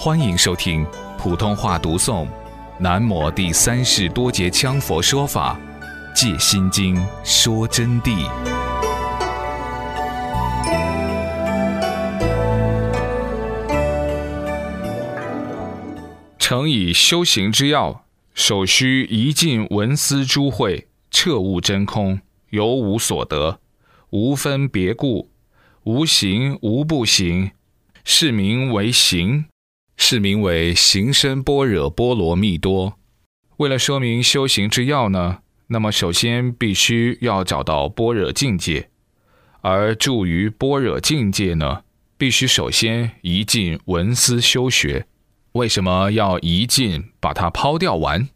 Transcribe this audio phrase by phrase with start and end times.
[0.00, 0.86] 欢迎收听
[1.18, 2.24] 普通话读诵
[2.78, 5.58] 《南摩第三世多杰羌佛说法·
[6.14, 8.28] 借心经说真谛》。
[16.38, 18.04] 诚以修行之要，
[18.34, 23.58] 首须一尽文思诸慧，彻悟真空，犹无所得，
[24.10, 25.28] 无分别故，
[25.82, 27.50] 无行无不行，
[28.04, 29.46] 是名为行，
[29.98, 32.98] 是名为行深般若波罗蜜多。
[33.58, 38.88] 为了说明修行之要呢，那么首先必须要找到般若境界，
[39.60, 41.82] 而住于般若境界呢，
[42.16, 45.06] 必须首先一尽文思修学。
[45.52, 48.28] 为什么要一尽把它抛掉完？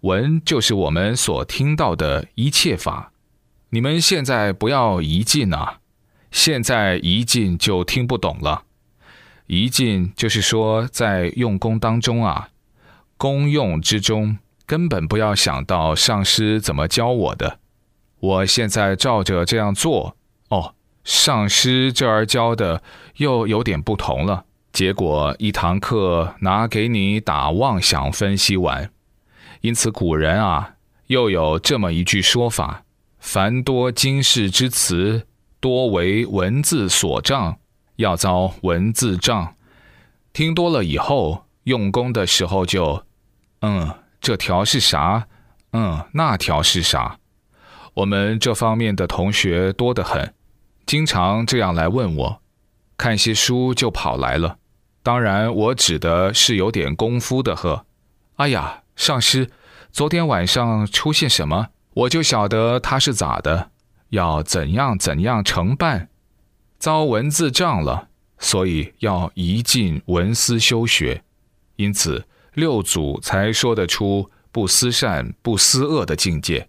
[0.00, 3.12] 闻就是我们所听到的一切法。
[3.70, 5.80] 你们现在不要一尽啊！
[6.30, 8.64] 现在一尽就听不懂了。
[9.48, 12.50] 一进就是说，在用功当中啊，
[13.16, 17.58] 功用之中根本不要想到上师怎么教我的。
[18.20, 20.16] 我现在照着这样做，
[20.50, 22.82] 哦，上师这儿教的
[23.16, 24.44] 又有点不同了。
[24.70, 28.90] 结果一堂课拿给你打妄想分析完，
[29.62, 30.74] 因此古人啊
[31.06, 32.84] 又有这么一句说法：
[33.18, 35.26] 凡多经世之词，
[35.58, 37.58] 多为文字所障，
[37.98, 39.54] 要遭文字障。
[40.32, 43.02] 听多了以后，用功的时候就，
[43.60, 45.26] 嗯，这条是啥？
[45.72, 47.18] 嗯，那条是啥？
[47.94, 50.32] 我们这方面的同学多得很，
[50.86, 52.40] 经常这样来问我，
[52.96, 54.58] 看些书就跑来了。
[55.02, 57.84] 当然，我指的是有点功夫的呵。
[58.36, 59.50] 哎呀，上师，
[59.90, 63.70] 昨天晚上出现什么，我就晓得他是咋的，
[64.10, 66.08] 要怎样怎样承办，
[66.78, 71.22] 遭文字障了，所以要一进文思修学。
[71.76, 76.68] 因此六祖才说得出不思善、不思恶的境界，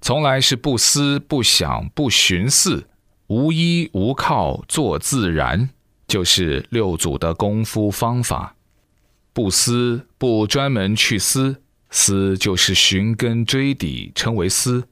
[0.00, 2.88] 从来是不思、不想、不寻思，
[3.28, 5.70] 无依无靠，做自然。
[6.06, 8.56] 就是六祖的功夫方法，
[9.34, 14.84] 不思不专门去思，思就是寻根追底，称为思；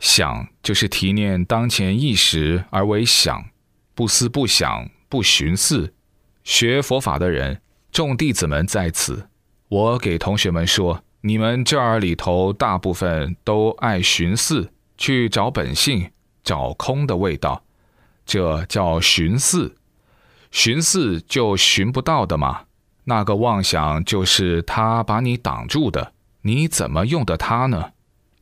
[0.00, 3.50] 想就是提念当前意识而为想，
[3.98, 5.92] 不思不想不寻思。
[6.44, 7.60] 学佛法的人，
[7.90, 9.28] 众弟子们在此，
[9.66, 16.12] 我给同学们说，你们这儿里头大部分都爱寻思，去找本性，
[16.44, 17.64] 找空的味道，
[18.24, 19.74] 这叫寻思。
[20.52, 22.66] 寻思就寻不到的嘛，
[23.02, 27.90] 那个妄想就是他把你挡住的，你怎么用的它呢？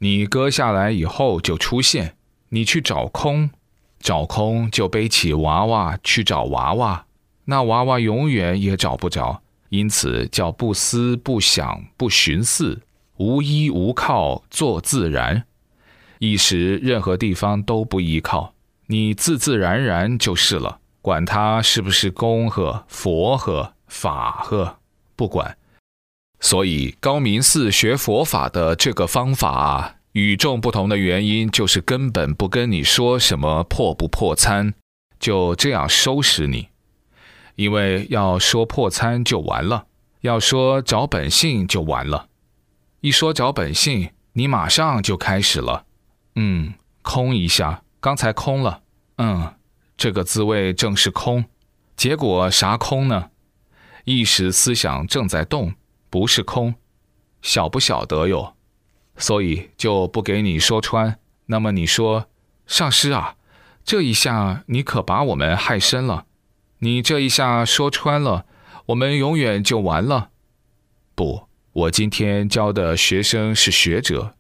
[0.01, 2.15] 你割下来以后就出现，
[2.51, 3.49] 你去找空，
[4.01, 7.07] 找空就背起娃娃去找娃娃，
[7.45, 12.83] 那娃娃永远也找不着，因此叫不思不想不寻思，
[13.17, 15.45] 无依无靠做自然，
[16.19, 18.55] 一时任何地方都不依靠，
[18.87, 20.79] 你自自然然就是了。
[21.03, 24.79] 管他是不是公和佛和法和，
[25.15, 25.57] 不管。
[26.41, 34.73] 所以高明寺学佛法的这个方法，与众不同的原因就是根本不跟你说什么破不破参，
[35.21, 36.69] 就这样收拾你。
[37.57, 39.89] 因为要说破参就完了，
[40.23, 42.29] 要说找本性就完了。
[43.03, 45.85] 一说找本性，你马上就开始了。
[46.37, 46.73] 嗯，
[47.03, 48.81] 空一下，刚才空了。
[49.19, 49.53] 嗯。
[49.99, 51.45] 这个滋味正是空，
[51.95, 53.29] 结果啥空呢？
[54.05, 55.75] 意识思想正在动，
[56.09, 56.75] 不是空，
[57.43, 58.56] 晓不晓得哟？
[59.17, 61.19] 所以就不给你说穿。
[61.47, 62.27] 那么你说，
[62.67, 63.37] 上师啊，
[63.85, 66.27] 这一下你可把我们害深了。
[66.81, 68.45] 你这一下说穿了，
[68.87, 70.31] 我们永远就完了。
[71.15, 74.35] 不，我今天教的学生是学者，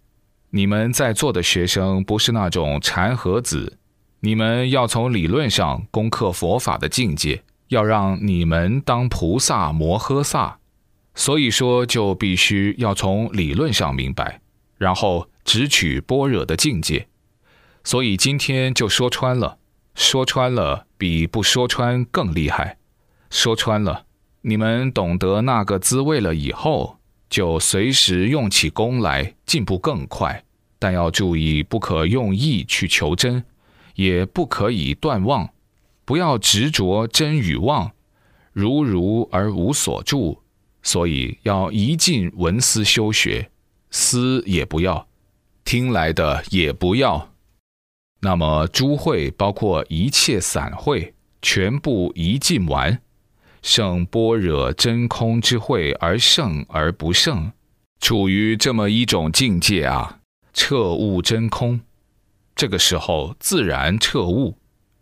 [0.50, 3.78] 你们在座的学生不是那种禅和子。
[4.20, 10.58] 你们要从理论上攻克佛法的境界，要让你们当菩萨摩诃萨，
[11.14, 14.40] 所以说就必须要从理论上明白，
[14.78, 17.08] 然后直取般若的境界。
[17.84, 19.58] 所以今天就说穿了，
[19.94, 22.78] 说穿了比不说穿更厉害。
[23.31, 24.06] 说穿了，
[24.43, 30.44] 你们懂得那个滋味了以后，就随时用起功来，进步更快。
[30.78, 33.44] 但要注意，不可用意去求真。
[33.94, 35.49] 也不可以断妄，
[36.05, 37.93] 不要执着真与妄，
[38.52, 40.43] 如如而无所住。
[40.82, 43.50] 所以要一尽文思修学，
[43.91, 45.06] 思也不要，
[45.65, 47.33] 听来的也不要。
[48.21, 53.00] 那么诸会包括一切散会，全部一尽完，
[53.62, 57.53] 胜般若真空之慧而胜而不胜，
[58.00, 60.21] 处于这么一种境界啊，
[60.53, 61.81] 彻悟真空。
[62.55, 64.56] 这个时候自然彻悟，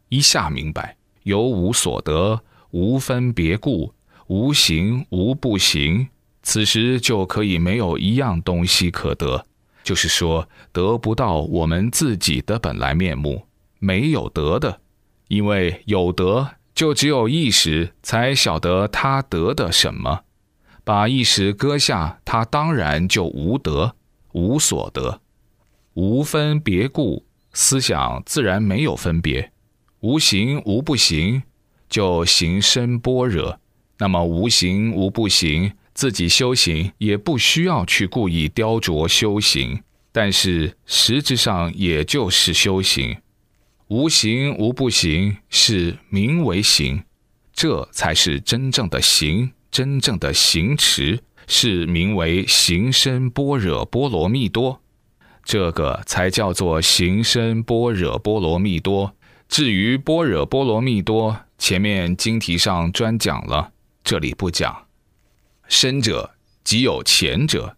[0.09, 2.43] 一下明白，有无所得，
[2.73, 3.95] 无分别故，
[4.27, 6.09] 无形无不行。
[6.45, 9.45] 此时就可以没有一样东西可得，
[9.83, 13.49] 就是说得不到我们自己的本来面目，
[13.81, 14.81] 没有得的，
[15.27, 16.51] 因为有得。
[16.75, 20.25] 就只有意识才晓得他得的什么，
[20.83, 23.95] 把意识搁下，他当然就无得，
[24.33, 25.21] 无所得，
[25.93, 29.53] 无分别故，思想自然没有分别，
[30.01, 31.45] 无形无不行，
[31.89, 33.61] 就行深般若。
[33.99, 39.81] 那么无形无不行，自己修行也不需要去故意雕琢修行，
[40.11, 43.17] 但是实质上也就是修行。
[43.87, 47.05] 无形无不行，是名为行，
[47.53, 54.81] 这才是真正的行，真正的行持，是名为行深般若波罗蜜多，
[55.45, 59.15] 这个才叫做行深般若波罗蜜多。
[59.49, 63.71] 至于般若波罗蜜多，前面经题上专讲了，
[64.03, 64.87] 这里不讲。
[65.69, 67.77] 深者即有浅者，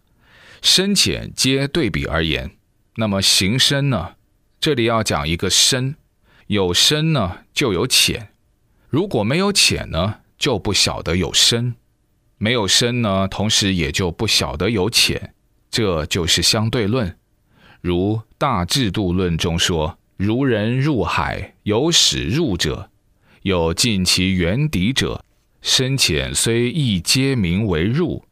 [0.61, 2.51] 深浅皆对比而言。
[2.95, 4.15] 那么行深呢？
[4.59, 5.95] 这里要讲一个深，
[6.47, 8.29] 有深呢就有浅，
[8.89, 11.73] 如果没有浅呢，就不晓得有深；
[12.37, 15.33] 没有深呢，同时也就不晓得有浅，
[15.69, 17.17] 这就是相对论。
[17.81, 22.89] 如《大制度论》中说：“如人入海，有始入者，
[23.43, 25.23] 有尽其远底者，
[25.61, 28.23] 深浅虽异，皆名为入。”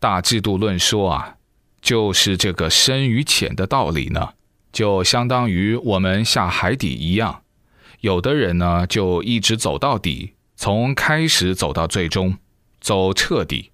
[0.02, 1.36] 《大制度论》说啊，
[1.80, 4.30] 就是这个深与浅的道理呢。
[4.72, 7.42] 就相当于我们下海底一样，
[8.00, 12.36] 有的人呢就一直走到底，从开始走到最终，
[12.80, 13.72] 走彻底；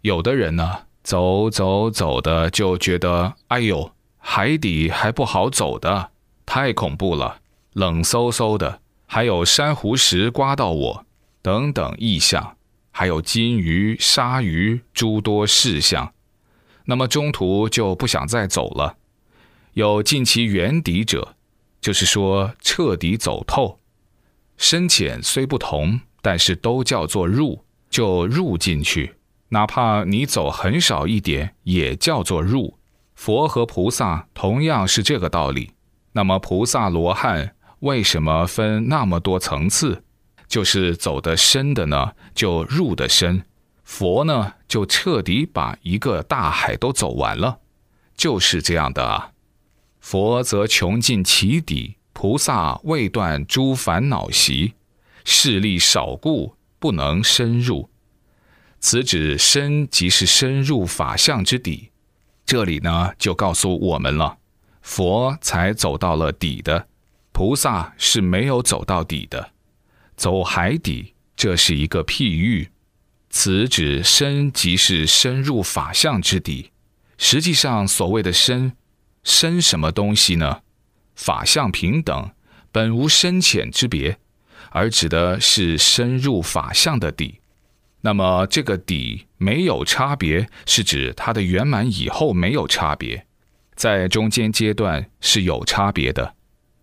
[0.00, 6.10] 有的人呢走走走的就觉得，哎呦，海底还不好走的，
[6.46, 7.40] 太恐怖了，
[7.74, 11.04] 冷飕飕的，还有珊瑚石刮到我，
[11.42, 12.56] 等等异象，
[12.92, 16.14] 还有金鱼、鲨鱼诸多事项，
[16.84, 18.96] 那么中途就不想再走了。
[19.74, 21.34] 有尽其原底者，
[21.80, 23.80] 就是说彻底走透。
[24.56, 29.16] 深浅虽不同，但是都叫做入，就入进去。
[29.48, 32.78] 哪怕你走很少一点，也叫做入。
[33.14, 35.72] 佛和菩萨同样是这个道理。
[36.12, 40.04] 那么菩萨罗汉为什么分那么多层次？
[40.52, 43.40] 就是走得深的呢，就入得深；
[43.84, 47.60] 佛呢，就彻底把一个大海都走完了，
[48.14, 49.30] 就是这样的啊。
[49.98, 54.74] 佛则穷尽其底，菩萨未断诸烦恼习，
[55.24, 57.88] 势力少故不能深入。
[58.78, 61.92] 此指深即是深入法相之底。
[62.44, 64.36] 这里呢，就告诉我们了，
[64.82, 66.88] 佛才走到了底的，
[67.32, 69.52] 菩萨是没有走到底的，
[70.16, 72.68] 走海底，这是一个譬喻。
[73.30, 76.70] 此指深即是深入法相之底。
[77.16, 78.72] 实际上，所谓的深。
[79.24, 80.62] 深什么东西呢？
[81.14, 82.30] 法相平等，
[82.72, 84.18] 本无深浅之别，
[84.70, 87.38] 而指的是深入法相的底。
[88.00, 93.24] 那么这个底没有差别，是指它的圆满以后没有差别，
[93.76, 96.34] 在中间阶段是有差别的。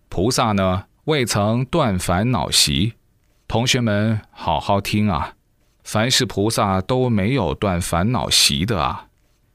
[0.07, 2.93] 菩萨呢，未曾断烦恼习。
[3.49, 5.33] 同学们好好听啊！
[5.83, 9.07] 凡是菩萨都没有断烦恼习的啊，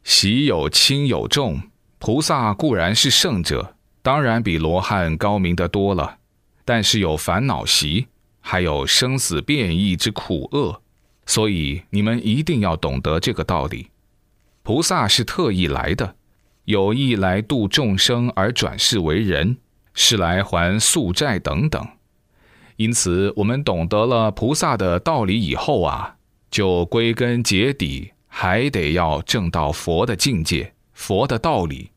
[0.02, 1.62] 习有轻有重。
[2.00, 6.16] 菩萨固然是圣者，当然比罗汉高明得多了，
[6.64, 8.08] 但是有烦恼习，
[8.40, 10.82] 还有生死变异之苦厄，
[11.24, 13.90] 所以你们一定要懂得这个道理。
[14.64, 16.16] 菩萨是特意来的，
[16.64, 19.58] 有意来度众生而转世为人，
[19.94, 21.86] 是来还宿债等等。
[22.76, 26.16] 因此，我们懂得了菩萨的道理以后啊，
[26.50, 31.90] 就归根结底还得要证到佛的境界，佛的道理。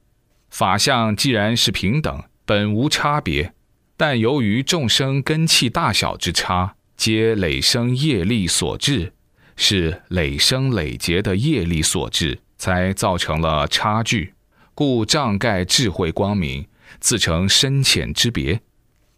[0.50, 3.54] 法相既然是平等，本无差别，
[3.98, 9.14] 但由于众生根器大小之差，皆累生业力所致，
[9.56, 14.34] 是累生累劫的业力所致，才造成了差距，
[14.74, 16.68] 故障盖智慧光明，
[17.00, 18.62] 自成深浅之别。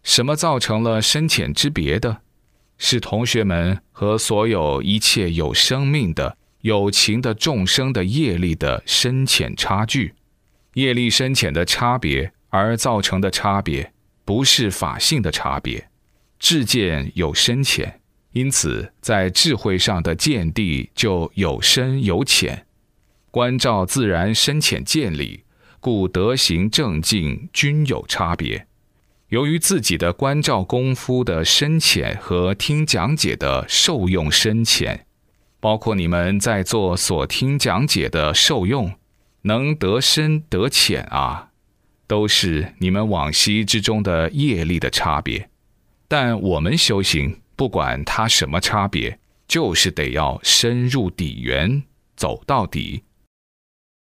[0.02, 2.22] 什么造成了深浅之别的？
[2.78, 10.14] 是同学们和所有一切有生命的、有情的众生的业力的深浅差距。
[10.74, 13.92] 业力深浅的差别而造成的差别，
[14.24, 15.90] 不是法性的差别。
[16.38, 18.00] 智见有深浅，
[18.32, 22.66] 因此在智慧上的见地就有深有浅，
[23.30, 25.44] 观照自然深浅见理，
[25.80, 28.66] 故德行正境均有差别。
[29.30, 35.06] 由于自己的关照功夫的深浅和听讲解的受用深浅，
[35.60, 38.92] 包括你们在座所听讲解的受用，
[39.42, 41.50] 能得深得浅啊，
[42.08, 45.48] 都是你们往昔之中的业力的差别。
[46.08, 51.84] 但我们修行，不管它什么差别，就是得要深入底源，
[52.16, 53.04] 走到底。